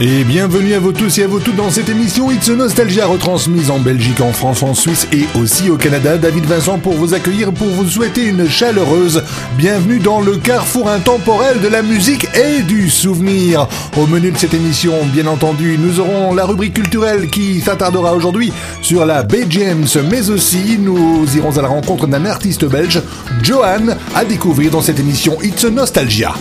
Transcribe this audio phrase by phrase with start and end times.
[0.00, 3.68] Et bienvenue à vous tous et à vous toutes dans cette émission It's Nostalgia retransmise
[3.68, 6.16] en Belgique, en France, en Suisse et aussi au Canada.
[6.16, 9.24] David Vincent pour vous accueillir, pour vous souhaiter une chaleureuse
[9.56, 13.66] bienvenue dans le carrefour intemporel de la musique et du souvenir.
[13.96, 18.52] Au menu de cette émission, bien entendu, nous aurons la rubrique culturelle qui s'attardera aujourd'hui
[18.82, 23.02] sur la Bay James, mais aussi nous irons à la rencontre d'un artiste belge,
[23.42, 26.34] Johan, à découvrir dans cette émission It's Nostalgia.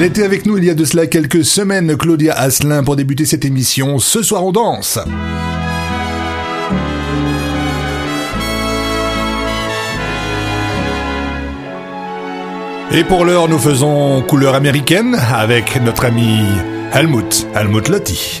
[0.00, 3.26] Elle était avec nous il y a de cela quelques semaines, Claudia Asselin, pour débuter
[3.26, 3.98] cette émission.
[3.98, 4.98] Ce soir, on danse.
[12.90, 16.46] Et pour l'heure, nous faisons couleur américaine avec notre ami
[16.94, 18.40] Helmut, Helmut Lotti.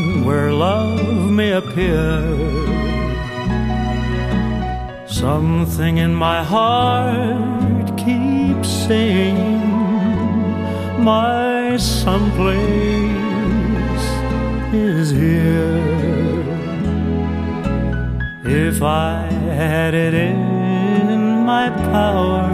[0.25, 2.21] where love may appear.
[5.07, 9.61] Something in my heart keeps saying,
[11.03, 12.61] My someplace
[14.73, 16.01] is here.
[18.43, 22.49] If I had it in my power,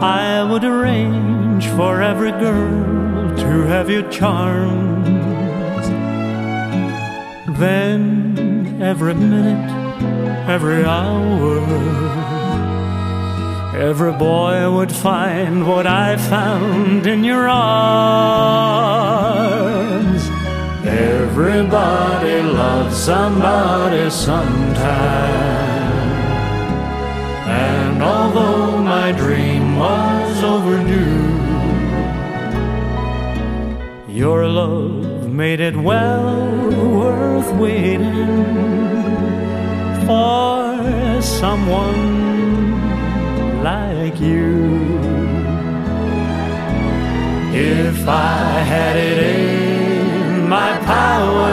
[0.00, 4.93] I would arrange for every girl to have your charms.
[7.58, 9.70] Then every minute,
[10.48, 11.60] every hour,
[13.76, 17.64] every boy would find what I found in your arms.
[20.84, 25.54] Everybody loves somebody sometime.
[27.46, 31.30] And although my dream was overdue,
[34.12, 34.93] your love
[35.34, 38.34] made it well worth waiting
[40.06, 42.00] for someone
[43.64, 45.00] like you.
[47.52, 51.52] If I had it in my power,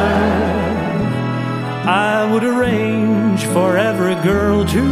[1.89, 4.83] I would arrange for every girl to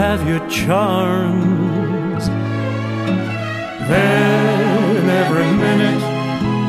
[0.00, 2.28] have your charms.
[3.86, 4.29] Then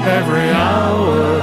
[0.03, 1.42] every hour,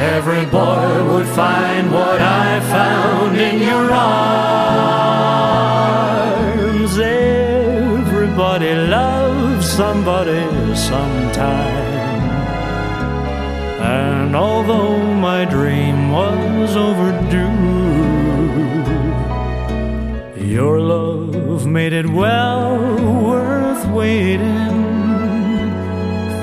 [0.00, 4.94] every boy would find what I found in your arms.
[6.98, 10.44] Everybody loves somebody
[10.74, 11.84] sometime.
[13.80, 17.74] And although my dream was overdue,
[20.36, 22.78] your love made it well
[23.22, 24.83] worth waiting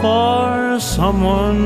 [0.02, 1.62] for someone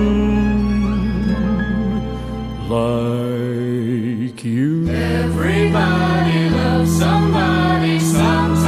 [2.70, 4.90] like you.
[4.90, 8.66] Everybody loves somebody sometime.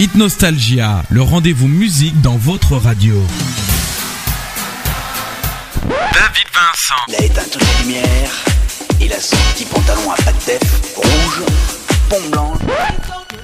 [0.00, 3.14] Hit Nostalgia, le rendez-vous musique dans votre radio.
[5.88, 7.04] David Vincent.
[7.08, 8.30] Il a éteint toute la lumière.
[9.00, 11.44] Il a son petit pantalon à pattes def, rouge,
[12.08, 12.52] pont blanc.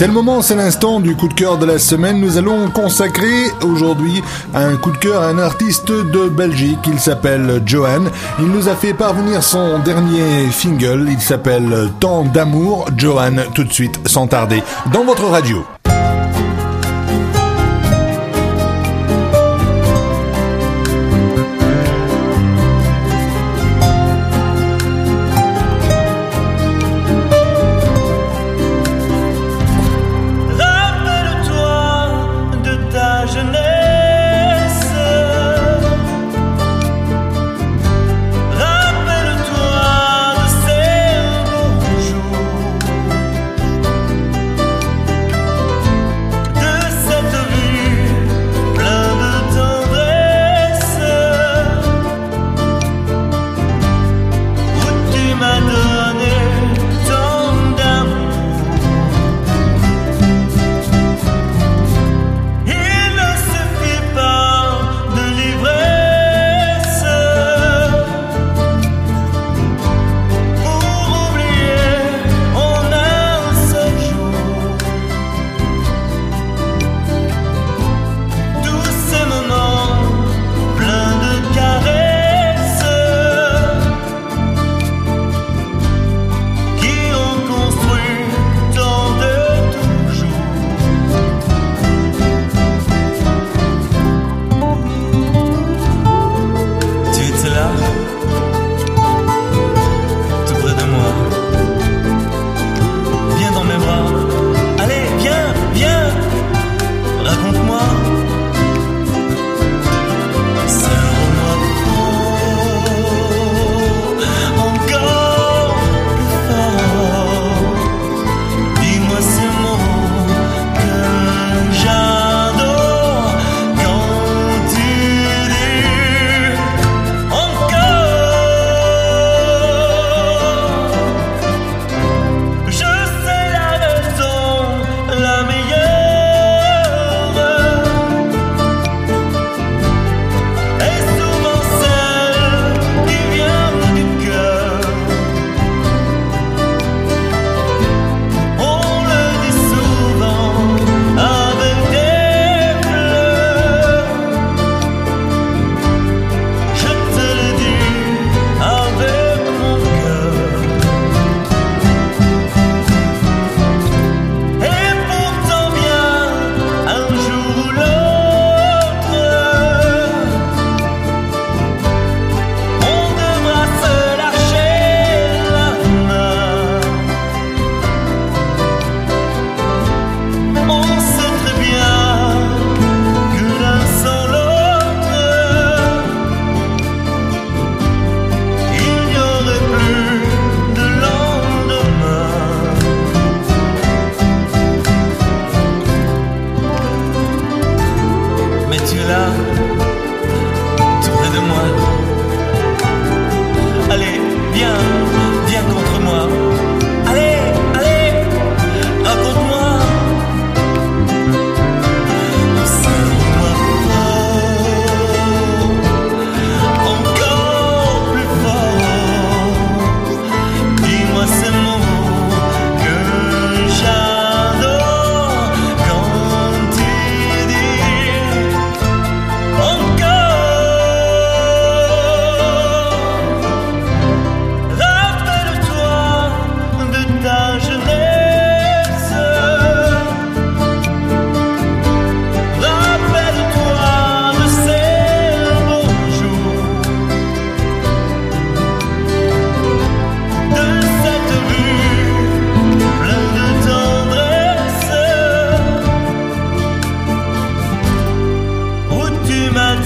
[0.00, 2.20] C'est le moment, c'est l'instant du coup de cœur de la semaine.
[2.20, 4.22] Nous allons consacrer aujourd'hui
[4.54, 6.78] un coup de cœur à un artiste de Belgique.
[6.86, 8.04] Il s'appelle Johan.
[8.38, 11.06] Il nous a fait parvenir son dernier single.
[11.10, 12.88] Il s'appelle Tant d'amour.
[12.96, 15.66] Johan, tout de suite, sans tarder, dans votre radio.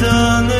[0.00, 0.53] 的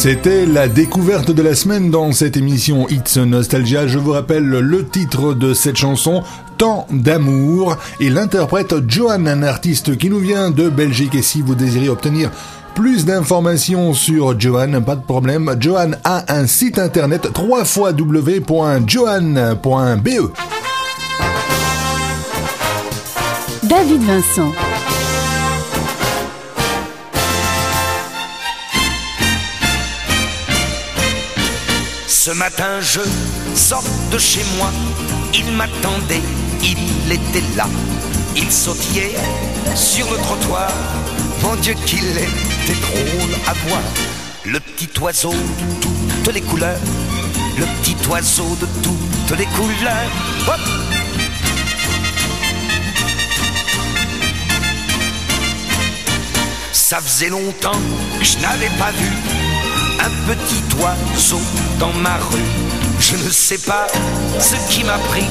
[0.00, 3.86] C'était la découverte de la semaine dans cette émission It's Nostalgia.
[3.86, 6.22] Je vous rappelle le titre de cette chanson,
[6.56, 11.14] Tant d'amour, et l'interprète Johan, un artiste qui nous vient de Belgique.
[11.16, 12.30] Et si vous désirez obtenir
[12.74, 15.54] plus d'informations sur Johan, pas de problème.
[15.60, 18.46] Johan a un site internet www.johan.be.
[23.64, 24.52] David Vincent.
[32.22, 33.00] Ce matin, je
[33.54, 34.70] sors de chez moi.
[35.32, 36.20] Il m'attendait,
[36.62, 37.66] il était là.
[38.36, 39.14] Il sautillait
[39.74, 40.70] sur le trottoir.
[41.42, 43.80] Mon Dieu, qu'il était drôle à voir.
[44.44, 46.78] Le petit oiseau de toutes les couleurs.
[47.56, 50.10] Le petit oiseau de toutes les couleurs.
[56.70, 57.80] Ça faisait longtemps
[58.18, 59.39] que je n'avais pas vu
[60.26, 61.40] petit oiseau
[61.78, 62.50] dans ma rue.
[62.98, 63.86] Je ne sais pas
[64.38, 65.26] ce qui m'a pris.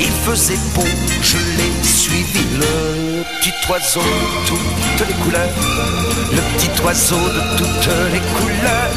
[0.00, 0.84] Il faisait beau,
[1.22, 2.44] je l'ai suivi.
[2.58, 5.48] Le petit oiseau de toutes les couleurs.
[6.32, 8.90] Le petit oiseau de toutes les couleurs.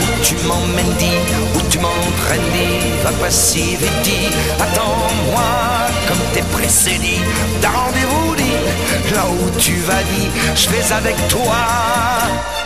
[0.00, 1.18] Où tu m'emmènes, dit,
[1.54, 4.28] où tu m'entraînes, dit, va pas si vite, dit,
[4.60, 5.80] attends-moi
[6.10, 7.20] comme t'es pressé, dit,
[7.60, 12.59] t'as rendez-vous, dit, là où tu vas, dit, je vais avec toi.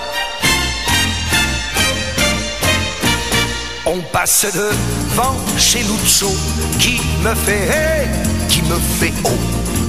[3.96, 6.32] On passe devant chez Lucho
[6.80, 8.08] qui me fait hey,
[8.48, 9.28] qui me fait oh.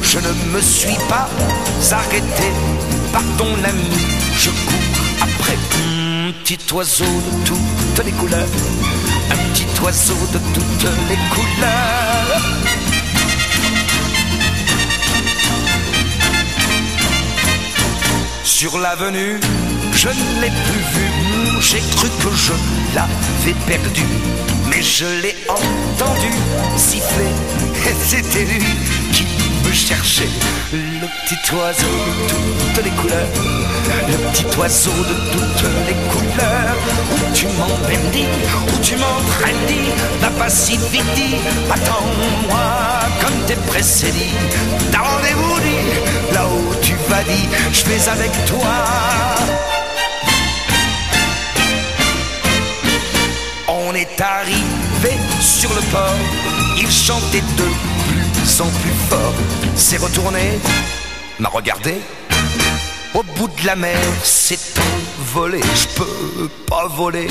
[0.04, 1.28] Je ne me suis pas
[1.92, 2.52] arrêté
[3.12, 3.90] par ton ami.
[4.38, 8.48] Je cours après un petit oiseau de toutes les couleurs.
[9.32, 12.42] Un petit oiseau de toutes les couleurs.
[18.44, 19.40] Sur l'avenue,
[19.94, 21.25] je ne l'ai plus vu.
[21.67, 22.53] J'ai cru que je
[22.93, 24.05] l'avais perdu.
[24.69, 26.29] Mais je l'ai entendu
[26.77, 27.34] siffler.
[27.88, 28.63] Et c'était lui
[29.12, 29.25] qui
[29.65, 30.29] me cherchait.
[30.72, 33.27] Le petit oiseau de toutes les couleurs.
[34.07, 36.77] Le petit oiseau de toutes les couleurs.
[37.13, 38.27] Où tu m'emmènes, dit,
[38.67, 39.89] où tu m'entraînes, dit.
[40.22, 41.38] Va pas si vite, dit.
[41.72, 42.60] Attends-moi
[43.22, 44.36] comme t'es pressé, dit.
[44.91, 46.31] T'as rendez-vous, dit.
[46.31, 47.50] Là où tu vas, dit.
[47.74, 49.75] Je vais avec toi.
[53.88, 56.15] On est arrivé sur le port,
[56.75, 57.63] il chantait de
[58.08, 59.34] plus en plus fort.
[59.75, 60.60] S'est retourné,
[61.39, 61.94] m'a regardé.
[63.13, 64.80] Au bout de la mer, c'est
[65.20, 65.62] envolé.
[65.62, 67.27] Je peux pas voler,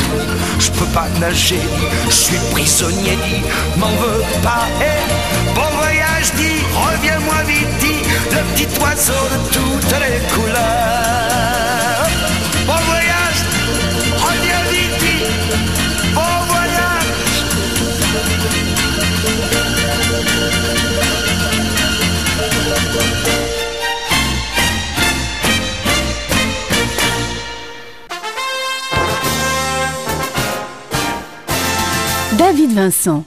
[0.60, 1.58] je peux pas nager.
[2.06, 3.42] Je suis prisonnier, dit,
[3.76, 4.68] m'en veux pas.
[4.80, 11.93] Eh, bon voyage, dit, reviens-moi vite, dit, le petit oiseau de toutes les couleurs.
[32.66, 33.24] Vincent.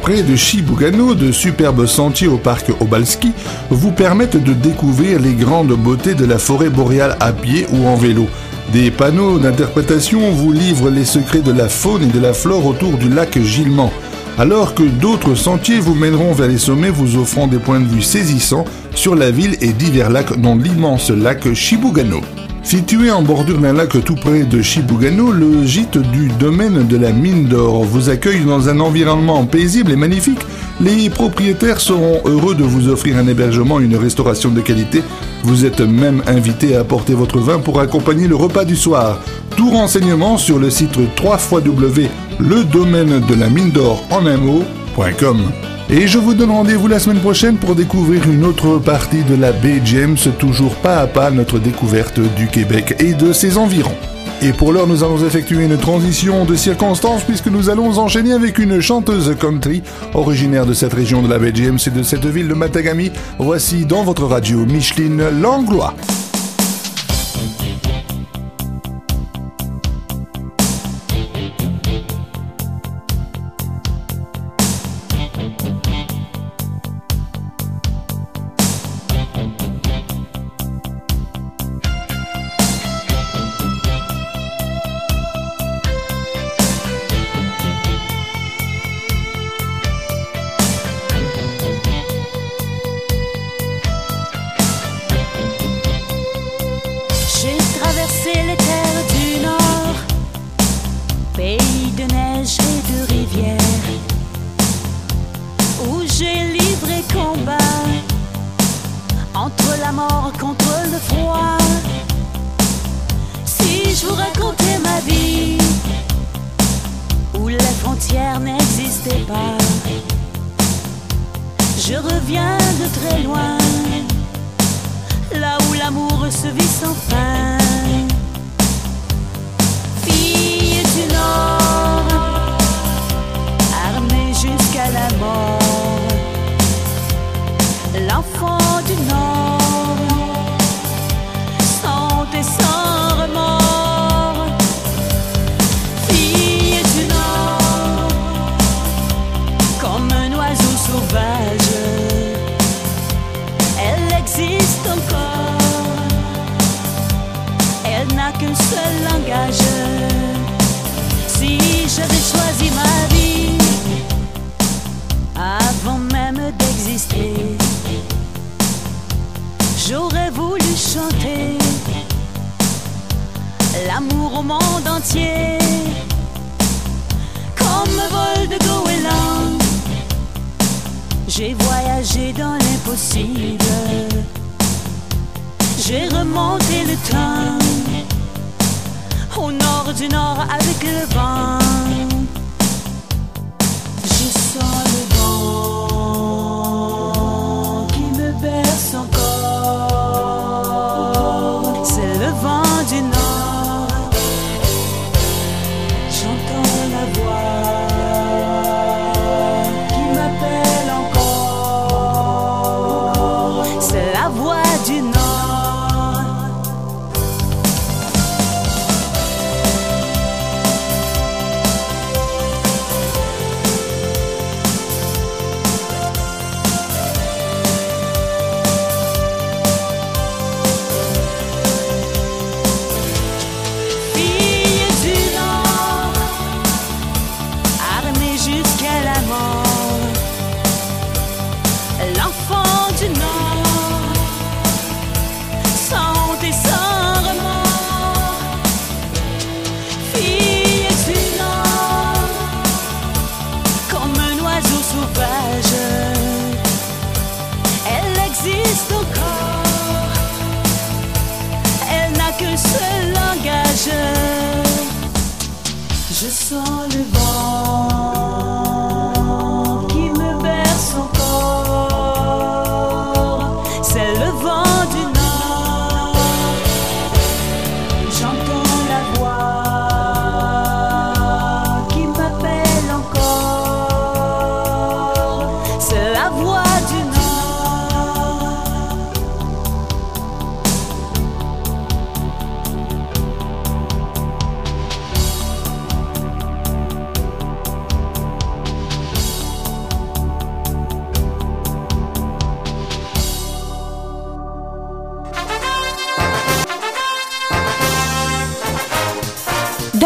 [0.00, 3.32] Près de Shibugano, de superbes sentiers au parc Obalski
[3.70, 7.96] vous permettent de découvrir les grandes beautés de la forêt boréale à pied ou en
[7.96, 8.26] vélo.
[8.72, 12.98] Des panneaux d'interprétation vous livrent les secrets de la faune et de la flore autour
[12.98, 13.90] du lac Gilman,
[14.38, 18.02] alors que d'autres sentiers vous mèneront vers les sommets vous offrant des points de vue
[18.02, 22.20] saisissants sur la ville et divers lacs dont l'immense lac Shibugano.
[22.62, 27.12] Situé en bordure d'un lac tout près de Shibugano, le gîte du domaine de la
[27.12, 30.40] mine d'or vous accueille dans un environnement paisible et magnifique.
[30.80, 35.02] Les propriétaires seront heureux de vous offrir un hébergement et une restauration de qualité.
[35.46, 39.20] Vous êtes même invité à apporter votre vin pour accompagner le repas du soir.
[39.56, 45.52] Tout renseignement sur le site www.ledomaine de la mine d'or en un mot.com.
[45.88, 49.52] Et je vous donne rendez-vous la semaine prochaine pour découvrir une autre partie de la
[49.52, 53.94] baie James, toujours pas à pas notre découverte du Québec et de ses environs.
[54.42, 58.58] Et pour l'heure, nous allons effectuer une transition de circonstances puisque nous allons enchaîner avec
[58.58, 59.82] une chanteuse country
[60.14, 63.10] originaire de cette région de la James et de cette ville de Matagami.
[63.38, 65.94] Voici dans votre radio Micheline Langlois.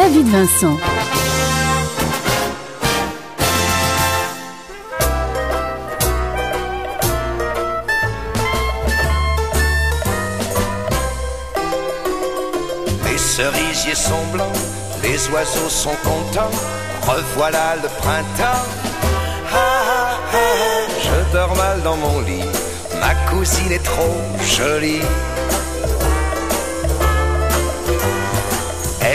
[0.03, 0.79] David Vincent.
[13.05, 14.47] Les cerisiers sont blancs,
[15.03, 16.51] les oiseaux sont contents,
[17.07, 18.65] revoilà le printemps.
[21.05, 22.49] Je dors mal dans mon lit,
[23.01, 24.17] ma cousine est trop
[24.57, 25.03] jolie.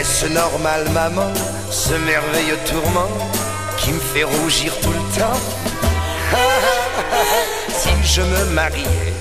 [0.08, 1.32] Est-ce normal, maman,
[1.68, 3.08] ce merveilleux tourment
[3.76, 5.40] qui me fait rougir tout le temps?
[7.76, 9.12] Si je me mariais,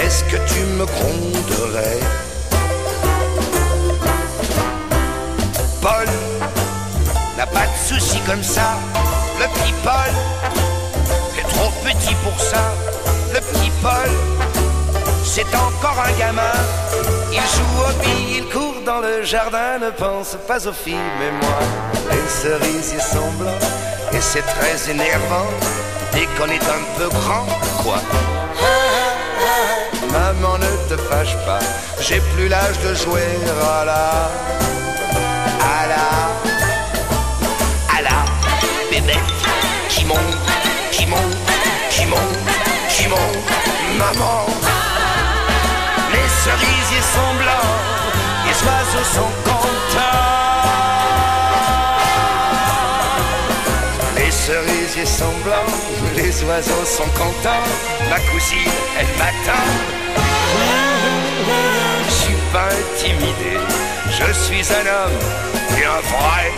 [0.00, 1.98] est-ce que tu me gronderais?
[5.82, 6.08] Paul
[7.36, 8.76] n'a pas de soucis comme ça.
[9.40, 10.12] Le petit Paul
[11.36, 12.72] est trop petit pour ça.
[13.34, 14.10] Le petit Paul,
[15.24, 16.56] c'est encore un gamin.
[17.32, 19.78] Il joue au billes, il court dans le jardin.
[19.80, 21.58] Ne pense pas aux filles, mais moi,
[22.10, 23.62] les cerisiers sont blancs.
[24.12, 25.48] Et c'est très énervant
[26.12, 27.46] dès qu'on est un peu grand,
[27.82, 27.98] quoi.
[30.12, 31.60] Maman, ne te fâche pas,
[32.00, 33.26] j'ai plus l'âge de jouer
[33.80, 34.30] à la
[35.60, 36.06] à la,
[37.96, 38.24] à la
[38.90, 39.16] bébête
[39.88, 40.18] qui monte,
[40.90, 41.36] qui monte,
[41.90, 42.38] qui monte,
[42.90, 43.38] qui monte,
[43.98, 44.44] maman.
[46.12, 48.01] Les cerisiers sont blancs,
[48.60, 50.18] oiseaux sont contents.
[54.16, 55.72] Les cerisiers sont blancs,
[56.16, 57.64] les oiseaux sont contents.
[58.10, 59.64] Ma cousine, elle m'attend.
[62.06, 63.58] Je suis pas intimidé,
[64.10, 65.18] je suis un homme
[65.78, 66.52] et un vrai.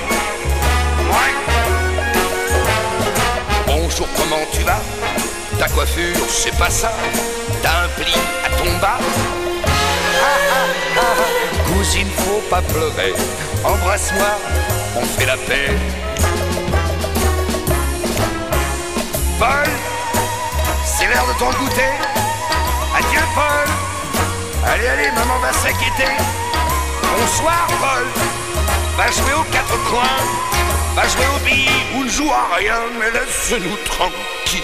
[1.13, 1.35] Ouais.
[3.67, 4.83] Bonjour, comment tu vas?
[5.59, 6.93] Ta coiffure, c'est pas ça.
[7.63, 8.99] T'as un pli à ton bas?
[11.85, 11.87] Ah.
[11.87, 13.13] Cousine, faut pas pleurer.
[13.63, 14.39] Embrasse-moi,
[14.97, 15.71] on fait la paix.
[19.39, 19.69] Paul,
[20.85, 21.93] c'est l'heure de ton goûter.
[22.97, 23.69] Adieu, Paul.
[24.67, 26.13] Allez, allez, maman va s'inquiéter.
[27.03, 28.07] Bonsoir, Paul.
[28.97, 30.25] Va jouer aux quatre coins.
[30.97, 34.63] Va jouer aux billes ou ne joue à rien, mais laisse-nous tranquilles.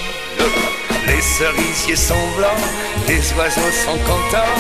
[1.07, 2.65] Les cerisiers sont blancs,
[3.09, 4.57] les oiseaux sont contents.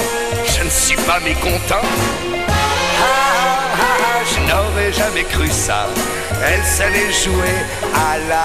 [0.47, 1.87] Je ne suis pas mécontent.
[4.33, 5.87] Je n'aurais jamais cru ça.
[6.45, 7.57] Elle savait jouer
[7.95, 8.45] à la.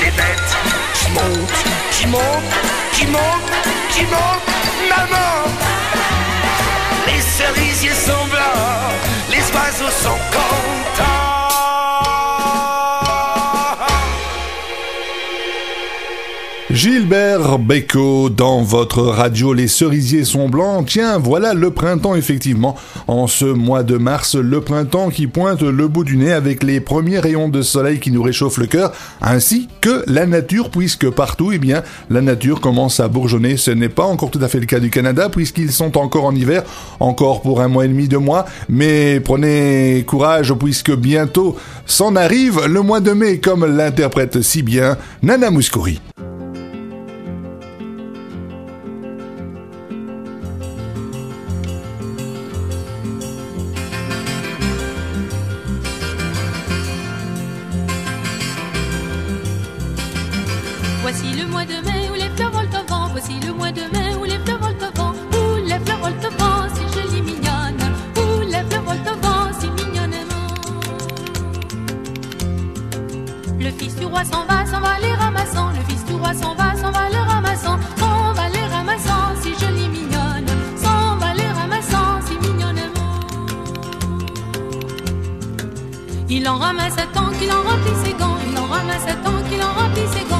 [0.00, 0.56] Des bêtes
[0.94, 2.56] qui montent, qui montent,
[2.92, 3.52] qui montent,
[3.90, 4.48] qui montent,
[4.88, 5.32] maman.
[7.06, 8.94] Les cerisiers sont blancs,
[9.30, 11.15] les oiseaux sont contents.
[16.88, 20.86] Gilbert Bécaud dans votre radio Les cerisiers sont blancs.
[20.86, 22.76] Tiens, voilà le printemps effectivement.
[23.08, 26.78] En ce mois de mars, le printemps qui pointe le bout du nez avec les
[26.78, 31.50] premiers rayons de soleil qui nous réchauffent le cœur, ainsi que la nature, puisque partout,
[31.50, 33.56] eh bien, la nature commence à bourgeonner.
[33.56, 36.36] Ce n'est pas encore tout à fait le cas du Canada, puisqu'ils sont encore en
[36.36, 36.62] hiver,
[37.00, 38.44] encore pour un mois et demi, deux mois.
[38.68, 44.96] Mais prenez courage, puisque bientôt s'en arrive le mois de mai, comme l'interprète si bien
[45.24, 46.00] Nana Mouskouri.
[61.18, 63.08] Voici le mois de mai où les fleurs volent au vent.
[63.10, 65.12] Voici le mois de mai où les fleurs volent au vent.
[65.32, 67.80] Où les fleurs volent au vent, si jolie mignonne.
[68.18, 70.46] Où les fleurs volent au vent, si mignonnement.
[73.58, 75.70] Le fils du roi s'en va, s'en va les ramassant.
[75.70, 77.78] Le fils du roi s'en va, s'en va le ramassant.
[77.96, 80.50] S'en va les ramassant, si jolie mignonne.
[80.76, 83.20] S'en va les ramassant, si mignonnement.
[86.28, 88.36] Il en ramasse tant qu'il en remplit ses gants.
[88.46, 90.35] Il en ramasse tant qu'il en remplit ses gants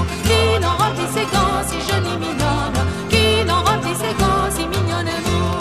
[1.16, 5.57] ses gants, si jolie et mignonne, qu'il enrobit ses gants, si mignonnement.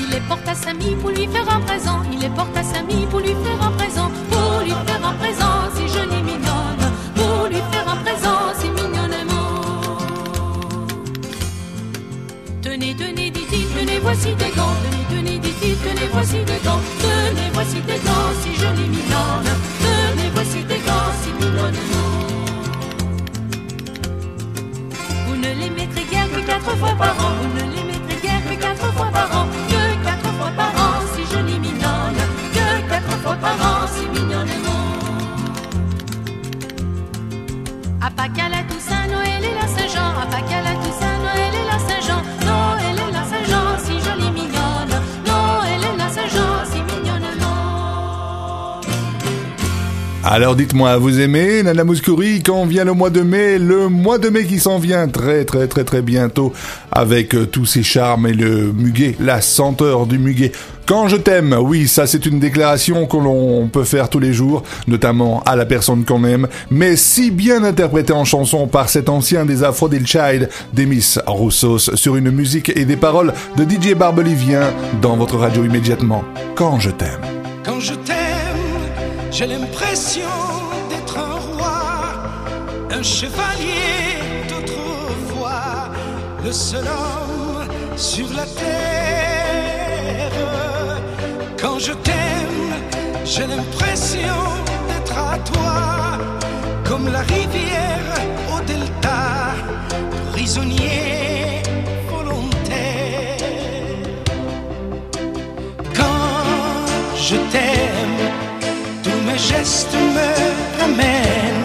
[0.00, 2.62] Il les porte à sa Samy pour lui faire un présent, il les porte à
[2.62, 5.61] sa Samy pour lui faire un présent, pour lui faire un présent.
[15.82, 16.80] Tenez, voici des gants.
[17.00, 19.50] Tenez, voici des gants, si jolie mignonne.
[19.82, 22.10] Tenez, voici des gants, si mignonnement.
[25.26, 27.32] Vous ne les mettrez guère que quatre fois par an.
[27.42, 27.71] Vous ne
[50.34, 54.30] Alors dites-moi, vous aimez Nana Mouskouri quand vient le mois de mai Le mois de
[54.30, 56.54] mai qui s'en vient très très très très bientôt
[56.90, 60.52] avec euh, tous ses charmes et le muguet, la senteur du muguet.
[60.86, 64.62] Quand je t'aime, oui, ça c'est une déclaration que l'on peut faire tous les jours,
[64.86, 69.44] notamment à la personne qu'on aime, mais si bien interprétée en chanson par cet ancien
[69.44, 74.70] des Aphrodite Child, Demis Roussos, sur une musique et des paroles de DJ Barbelivien
[75.02, 76.24] dans votre radio immédiatement.
[76.54, 77.20] Quand je t'aime.
[77.64, 78.21] Quand je t'aime,
[79.32, 80.28] j'ai l'impression
[80.90, 81.80] d'être un roi,
[82.90, 85.88] un chevalier d'autrefois,
[86.44, 87.66] le seul homme
[87.96, 90.32] sur la terre.
[91.58, 92.74] Quand je t'aime,
[93.24, 94.38] j'ai l'impression
[94.88, 96.18] d'être à toi,
[96.84, 98.14] comme la rivière
[98.54, 99.54] au delta,
[100.32, 101.41] prisonnier
[109.48, 111.61] gestes me ramènent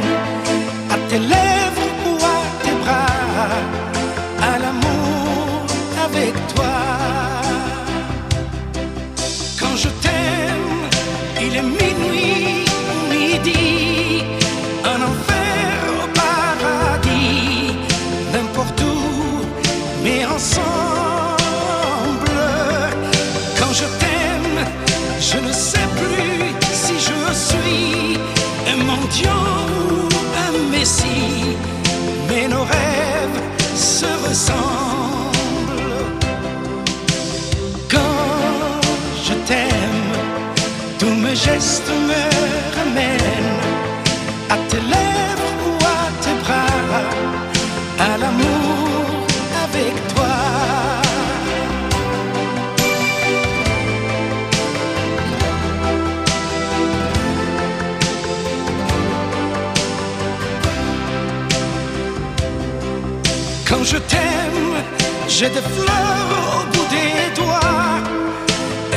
[65.39, 67.99] j'ai des fleurs au bout des doigts.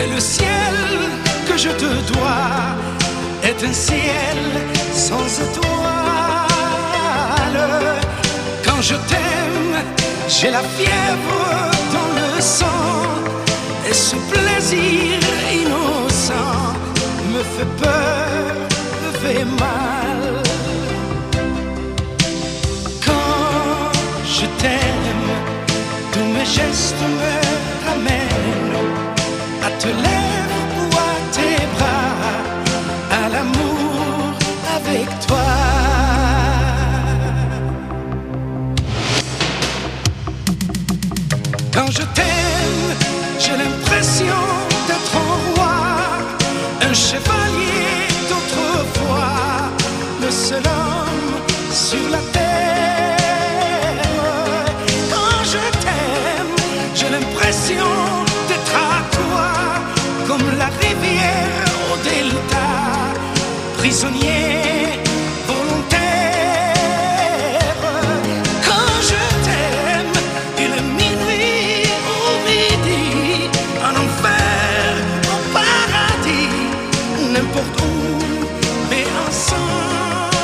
[0.00, 0.76] Et le ciel
[1.46, 2.48] que je te dois
[3.42, 4.38] est un ciel
[4.94, 5.70] sans étoiles.
[8.64, 9.72] Quand je t'aime,
[10.28, 11.42] j'ai la fièvre
[11.94, 12.88] dans le sang.
[13.90, 15.18] Et ce plaisir
[15.60, 16.58] innocent
[17.34, 18.52] me fait peur,
[19.04, 20.22] me fait mal.
[23.04, 23.92] Quand
[24.36, 24.89] je t'aime,
[26.54, 27.32] gestes me
[27.86, 28.78] ramènent
[29.66, 32.12] à te lèvres ou à tes bras,
[33.20, 34.32] à l'amour
[34.76, 35.48] avec toi.
[41.74, 42.90] Quand je t'aime,
[43.38, 44.59] j'ai l'impression
[65.46, 65.90] volontaire.
[68.66, 70.16] Quand je t'aime,
[70.58, 73.50] il est minuit ou midi,
[73.84, 74.90] en enfer,
[75.34, 76.54] au paradis,
[77.32, 77.84] n'importe où,
[78.88, 80.36] mais ensemble.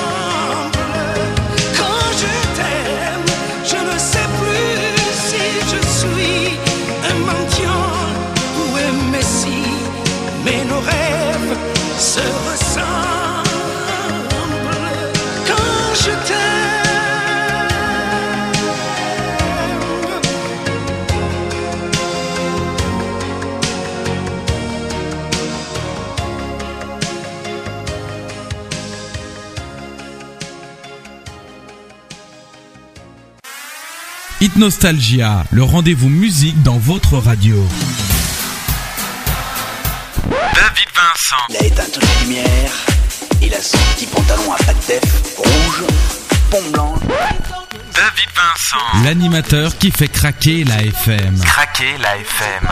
[1.78, 3.28] Quand je t'aime,
[3.64, 4.80] je ne sais plus
[5.28, 6.44] si je suis
[7.10, 7.94] un mendiant
[8.58, 9.76] ou un messie,
[10.44, 11.56] mais nos rêves
[11.98, 13.15] se ressemblent.
[16.06, 16.86] Quand je t'aime.
[34.40, 37.56] Hit Nostalgia, le rendez-vous musique dans votre radio.
[40.94, 41.36] Vincent.
[41.50, 42.72] Il a éteint toutes les lumières.
[43.42, 45.05] Il a son petit pantalon à pattes def,
[45.36, 45.84] rouge,
[46.50, 46.94] pont blanc.
[47.94, 49.04] David Vincent.
[49.04, 51.38] L'animateur qui fait craquer la FM.
[51.40, 52.68] Craquer la FM.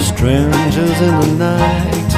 [0.00, 2.12] Strangers in the night,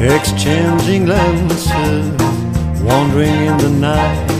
[0.00, 4.39] exchanging glances, wandering in the night.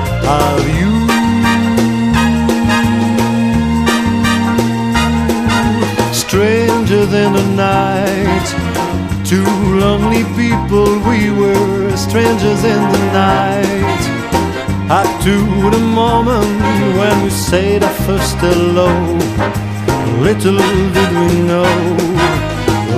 [0.23, 0.91] have you.
[6.13, 8.47] Stranger than the night,
[9.25, 9.43] two
[9.83, 11.95] lonely people we were.
[11.97, 13.91] Strangers in the night
[14.91, 15.37] up to
[15.69, 16.61] the moment
[16.97, 18.89] when we said our first hello.
[20.19, 21.63] Little did we know,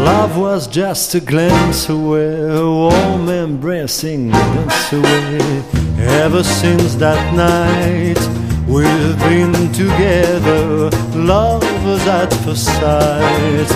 [0.04, 5.83] love was just a glance away, a warm embracing glance away.
[5.98, 8.20] Ever since that night,
[8.68, 13.70] we've been together, lovers at first sight,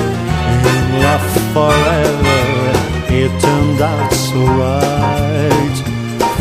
[0.64, 2.48] in love forever.
[3.10, 5.78] It turned out so right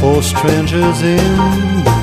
[0.01, 1.96] for strangers in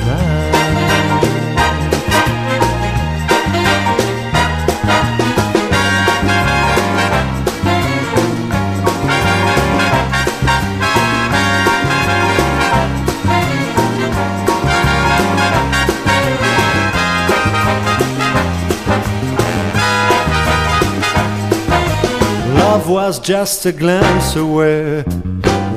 [22.84, 25.06] Love was just a glance away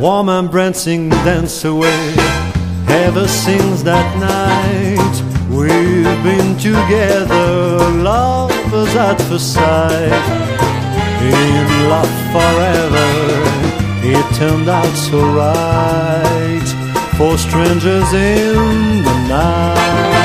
[0.00, 2.14] warm embracing dance away.
[2.88, 5.16] Ever since that night,
[5.48, 10.26] we've been together, lovers at first sight.
[11.22, 13.08] In love forever,
[14.02, 16.68] it turned out so right
[17.16, 20.15] for strangers in the night.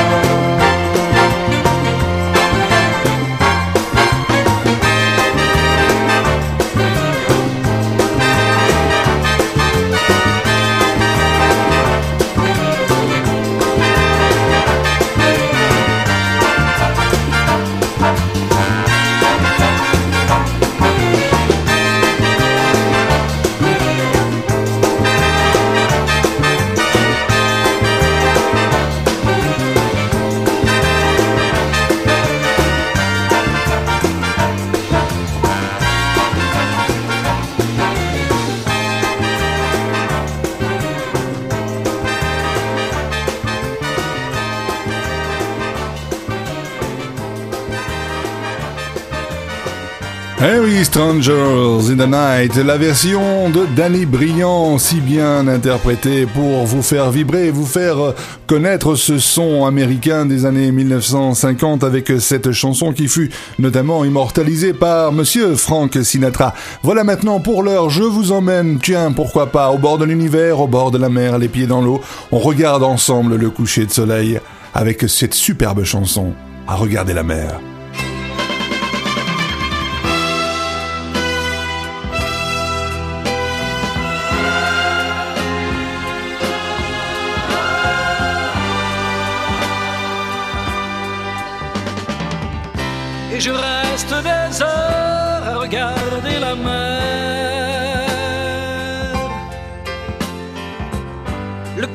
[50.62, 56.82] Oui, Strangers in the Night, la version de Danny Briand, si bien interprétée pour vous
[56.82, 58.14] faire vibrer, vous faire
[58.46, 65.10] connaître ce son américain des années 1950 avec cette chanson qui fut notamment immortalisée par
[65.10, 66.54] monsieur Frank Sinatra.
[66.84, 70.68] Voilà maintenant pour l'heure, je vous emmène, tiens, pourquoi pas, au bord de l'univers, au
[70.68, 72.00] bord de la mer, les pieds dans l'eau.
[72.30, 74.38] On regarde ensemble le coucher de soleil
[74.74, 76.34] avec cette superbe chanson,
[76.68, 77.60] à regarder la mer.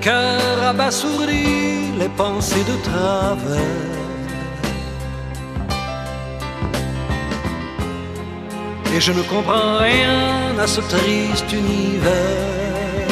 [0.07, 3.95] Cœur abasourdi, les pensées de travers.
[8.93, 13.07] Et je ne comprends rien à ce triste univers.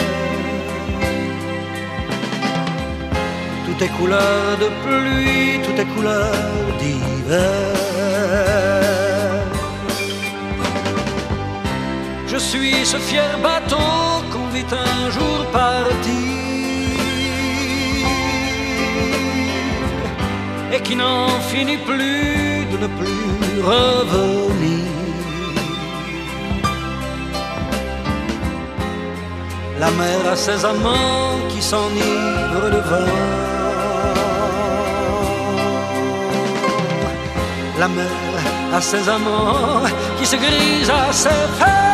[3.65, 7.75] Tout est couleur de pluie, tout est couleur d'hiver.
[12.31, 13.91] Je suis ce fier bateau
[14.31, 16.24] qu'on vit un jour partir
[20.75, 24.85] et qui n'en finit plus de ne plus revenir.
[29.79, 33.11] La mer a ses amants qui s'enivrent de vin.
[37.79, 38.33] La mer
[38.73, 39.83] a ses amants
[40.17, 41.84] qui se grisent à ses fers.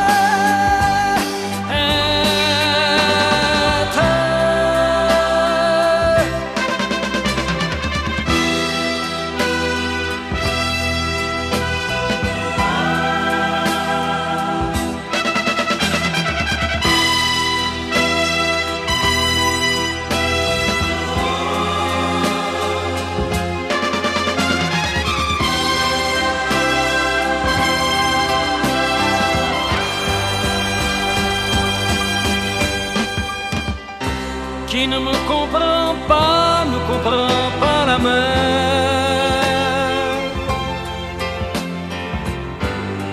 [34.82, 39.32] qui ne me comprend pas, ne comprend pas la mer.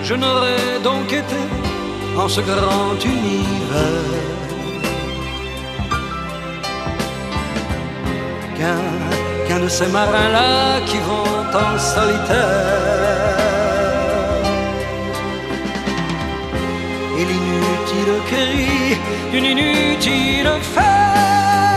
[0.07, 1.41] Je n'aurais donc été
[2.17, 4.17] en ce grand univers
[9.47, 13.68] qu'un de ces marins-là qui vont en solitaire.
[18.05, 18.97] de cri
[19.31, 21.68] d'une inutile fête.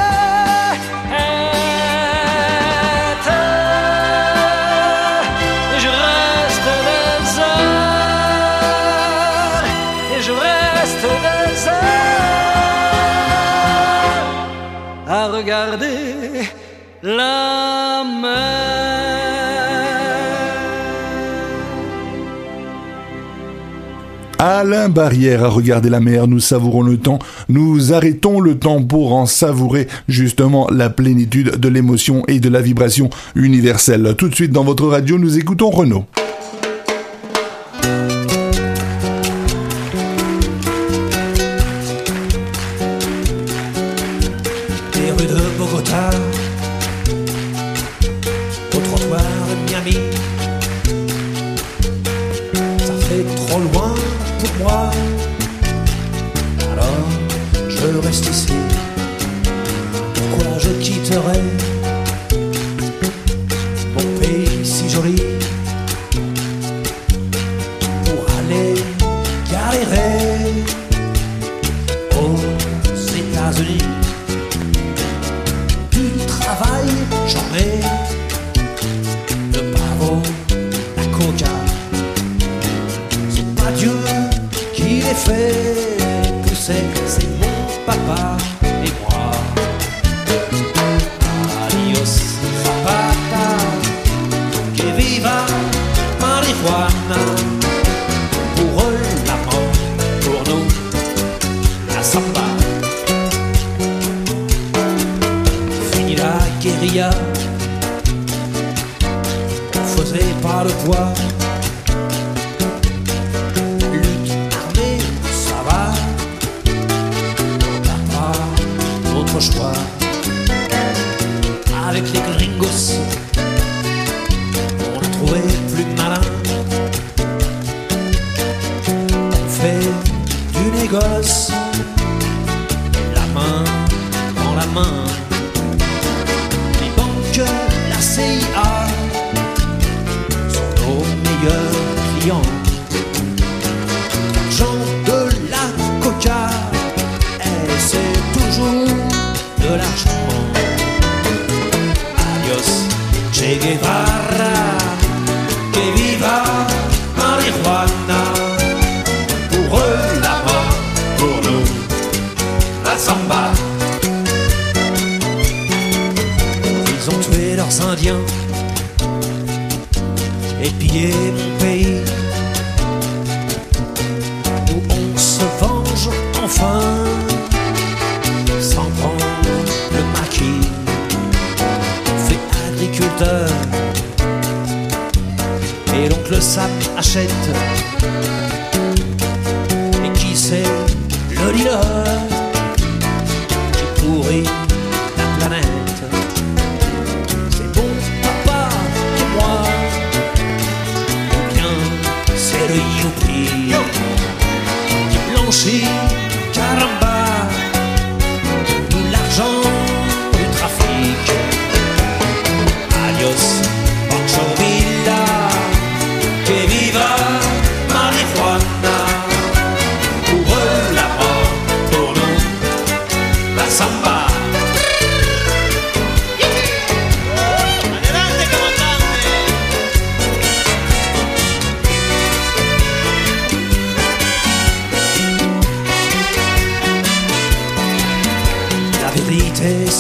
[24.44, 29.14] Alain Barrière à regarder la mer, nous savourons le temps, nous arrêtons le temps pour
[29.14, 34.16] en savourer justement la plénitude de l'émotion et de la vibration universelle.
[34.18, 36.06] Tout de suite dans votre radio, nous écoutons Renaud.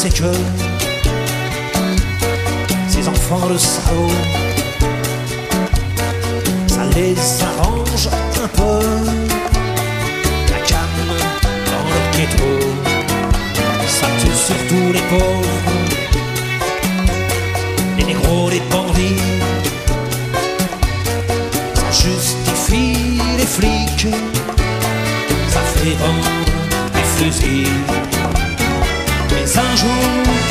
[0.02, 0.32] C'est que
[2.88, 4.10] ces enfants de salaud,
[6.66, 8.08] ça les arrange
[8.42, 8.80] un peu.
[10.50, 11.04] La canne
[11.66, 12.52] dans leur ghetto,
[13.86, 15.60] ça tue surtout les pauvres,
[17.96, 19.22] les négros, les bandits.
[21.74, 24.08] Ça justifie les flics,
[25.48, 26.28] ça fait vendre
[26.92, 28.01] les fusils.
[29.54, 30.41] Un jour,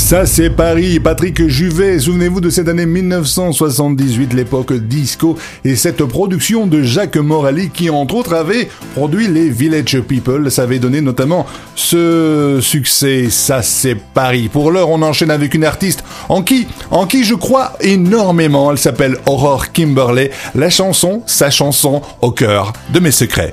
[0.08, 6.66] Ça c'est Paris, Patrick Juvet, souvenez-vous de cette année 1978, l'époque disco, et cette production
[6.66, 11.46] de Jacques Morali qui entre autres avait produit les Village People, ça avait donné notamment
[11.76, 14.48] ce succès, ça c'est Paris.
[14.48, 18.78] Pour l'heure on enchaîne avec une artiste en qui, en qui je crois énormément, elle
[18.78, 23.52] s'appelle Aurore Kimberley, la chanson, sa chanson au cœur de mes secrets.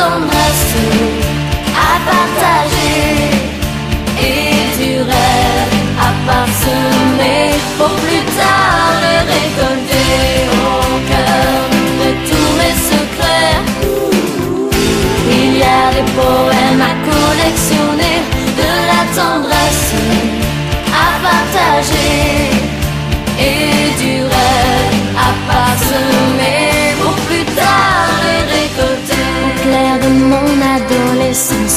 [0.00, 0.76] Tendresse
[1.76, 2.79] à partager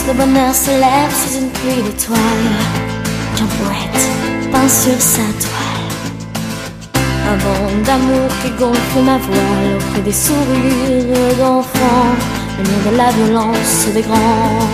[0.08, 2.20] le bonheur se lève sous une pluie d'étoiles
[3.36, 4.04] qu'un poète
[4.52, 5.92] peint sur sa toile.
[7.30, 12.16] Un vent d'amour qui gonfle ma voile auprès des sourires d'enfants,
[12.58, 14.68] le nom de la violence des grands.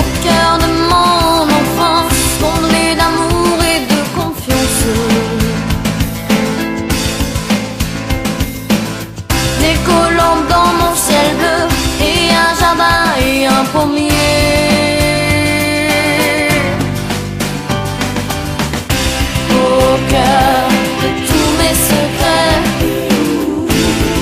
[0.00, 4.84] Au cœur de mon enfance, fondé d'amour et de confiance.
[9.60, 9.76] Des
[10.48, 11.77] dans mon ciel bleu
[13.74, 13.80] Au
[20.08, 20.68] cœur
[21.02, 22.62] de tous mes secrets,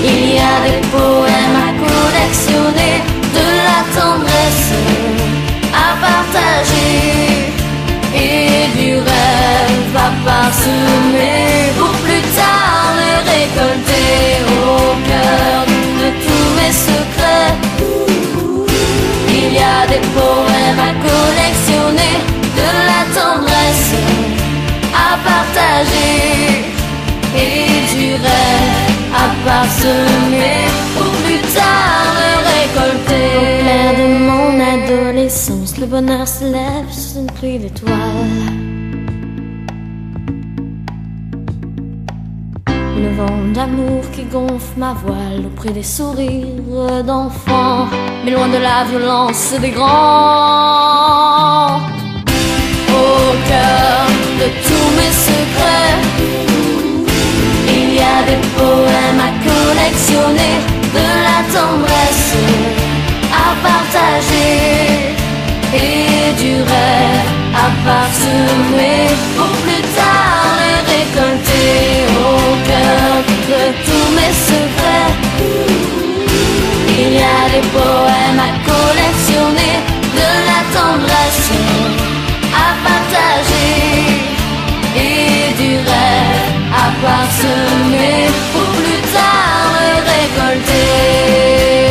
[0.02, 2.96] il y a des poèmes à collectionner,
[3.34, 4.72] de la tendresse
[5.72, 7.04] à partager
[8.14, 14.76] et du rêve à parsemer pour plus tard le récolter au
[15.08, 15.65] cœur
[19.56, 22.16] y a des poèmes à collectionner,
[22.60, 23.94] de la tendresse
[24.94, 26.66] à partager
[27.34, 32.12] et du rêve à parsemer pour plus tard
[32.52, 33.26] récolter.
[33.36, 38.75] Au clair de mon adolescence, le bonheur se lève sous une pluie d'étoiles.
[43.16, 47.88] Vent d'amour qui gonfle ma voile auprès des sourires d'enfants,
[48.24, 51.78] mais loin de la violence des grands.
[53.00, 54.06] Au cœur
[54.40, 55.98] de tous mes secrets,
[57.76, 60.56] il y a des poèmes à collectionner,
[60.98, 62.34] de la tendresse
[63.44, 64.56] à partager
[65.74, 67.30] et du rêve
[67.64, 69.00] à parsemer
[69.36, 71.80] pour plus tard le récolter
[72.24, 72.45] au
[73.52, 75.12] de tous mes secrets.
[76.98, 79.76] Il y a des poèmes à collectionner,
[80.20, 81.50] de la tendresse
[82.64, 83.82] à partager
[84.96, 91.85] et du rêve à parsemer pour plus tard récolter.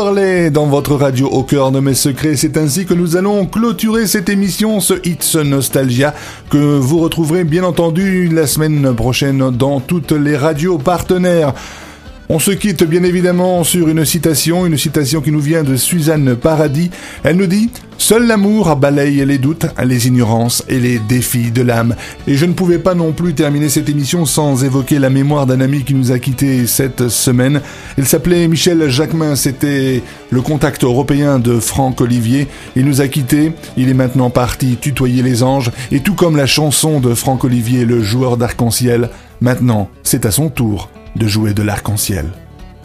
[0.00, 2.34] Dans votre radio au cœur de mes secrets.
[2.34, 6.14] C'est ainsi que nous allons clôturer cette émission, ce Hits Nostalgia,
[6.48, 11.52] que vous retrouverez bien entendu la semaine prochaine dans toutes les radios partenaires.
[12.32, 16.36] On se quitte bien évidemment sur une citation, une citation qui nous vient de Suzanne
[16.36, 16.92] Paradis.
[17.24, 21.96] Elle nous dit Seul l'amour balaye les doutes, les ignorances et les défis de l'âme.
[22.28, 25.60] Et je ne pouvais pas non plus terminer cette émission sans évoquer la mémoire d'un
[25.60, 27.62] ami qui nous a quittés cette semaine.
[27.98, 30.00] Il s'appelait Michel Jacquemin, c'était
[30.30, 32.46] le contact européen de Franck Olivier.
[32.76, 36.46] Il nous a quittés, il est maintenant parti tutoyer les anges, et tout comme la
[36.46, 39.10] chanson de Franck Olivier, le joueur d'arc-en-ciel,
[39.40, 42.30] maintenant c'est à son tour de jouer de l'arc-en-ciel.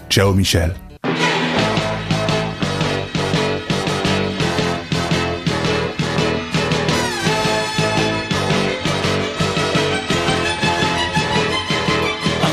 [0.09, 0.73] Ciao Michel.
[1.03, 1.11] Un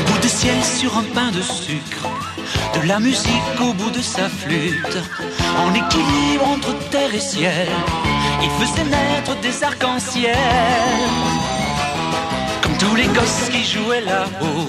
[0.07, 2.07] bout de ciel sur un pain de sucre,
[2.81, 3.29] de la musique
[3.61, 4.97] au bout de sa flûte,
[5.57, 7.67] en équilibre entre terre et ciel,
[8.41, 10.37] il faisait naître des arcs-en-ciel.
[12.61, 14.67] Comme tous les gosses qui jouaient là-haut,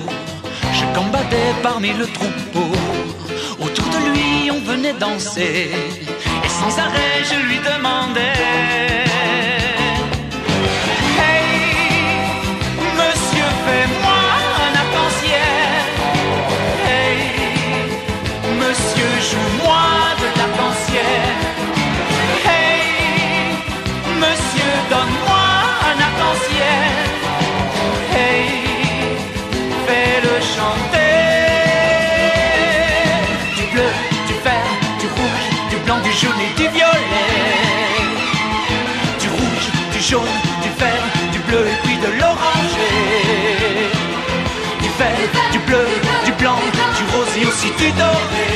[0.95, 2.73] je combattais parmi le troupeau.
[3.61, 5.71] Autour de lui, on venait danser,
[6.45, 8.35] et sans arrêt, je lui demandais.
[11.19, 11.47] Hey,
[13.01, 14.21] monsieur, fais-moi
[14.65, 15.83] un arc-en-ciel.
[16.89, 17.19] Hey,
[18.61, 19.85] monsieur, joue-moi
[20.21, 21.35] de l'arc-en-ciel.
[22.47, 22.83] Hey,
[24.23, 25.45] monsieur, donne-moi
[25.91, 27.14] un arc-en-ciel.
[36.21, 37.33] Jaune et du violet.
[39.21, 43.91] Du rouge, du jaune, du vert, du bleu et puis de l'oranger.
[44.83, 45.87] Du vert, du bleu,
[46.25, 46.61] du blanc,
[46.99, 48.49] du rose et aussi du doré.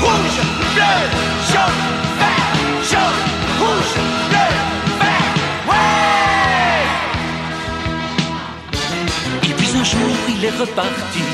[0.00, 0.38] Rouge,
[0.74, 0.94] bleu,
[1.52, 1.82] jaune,
[2.20, 2.52] vert,
[2.90, 3.22] jaune,
[3.60, 3.94] rouge,
[4.30, 4.50] bleu,
[5.00, 5.34] vert,
[5.68, 6.84] ouais!
[9.48, 11.24] Et puis un jour il est reparti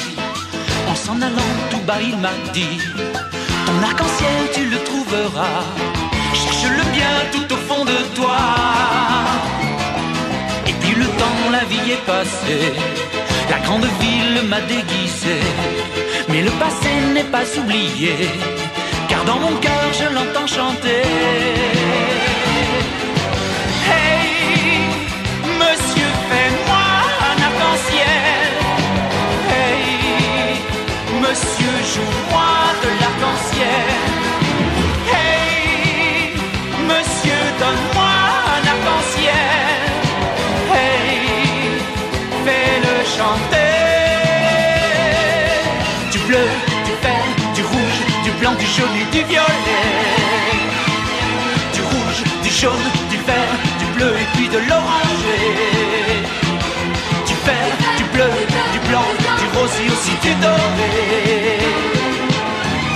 [0.90, 2.78] En s'en allant tout bas il m'a dit
[3.78, 5.62] Ton arc-en-ciel tu le trouveras.
[6.34, 8.38] Cherche-le bien tout au fond de toi.
[10.66, 12.72] Et puis le temps, la vie est passée.
[13.48, 15.38] La grande ville m'a déguisé.
[16.28, 18.16] Mais le passé n'est pas oublié.
[19.08, 21.02] Car dans mon cœur je l'entends chanter
[31.28, 32.52] monsieur, joue-moi
[32.82, 33.88] de l'arc-en-ciel.
[35.12, 36.32] Hey,
[36.90, 38.14] monsieur, donne-moi
[38.56, 39.78] un arc-en-ciel.
[40.72, 41.20] Hey,
[42.44, 43.74] fais-le chanter.
[46.12, 46.46] Du bleu,
[46.86, 50.08] du vert, du rouge, du blanc, du jaune et du violet
[51.74, 55.87] du rouge, du jaune, du vert, du bleu et puis de l'oranger.
[60.08, 61.58] Du rose et aussi du doré.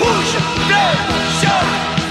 [0.01, 0.37] Rouge,
[0.67, 0.89] bleu,
[1.41, 2.02] jaune,